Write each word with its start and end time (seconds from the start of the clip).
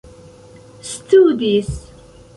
studis 0.91 1.69